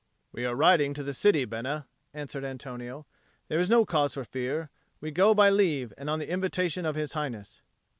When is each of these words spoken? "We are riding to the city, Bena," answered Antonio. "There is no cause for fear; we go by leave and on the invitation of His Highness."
"We 0.31 0.45
are 0.47 0.55
riding 0.55 0.95
to 0.95 1.03
the 1.03 1.13
city, 1.13 1.45
Bena," 1.45 1.87
answered 2.11 2.43
Antonio. 2.43 3.05
"There 3.49 3.59
is 3.59 3.69
no 3.69 3.85
cause 3.85 4.15
for 4.15 4.23
fear; 4.25 4.71
we 4.99 5.11
go 5.11 5.35
by 5.35 5.51
leave 5.51 5.93
and 5.95 6.09
on 6.09 6.17
the 6.17 6.27
invitation 6.31 6.87
of 6.87 6.95
His 6.95 7.13
Highness." 7.13 7.61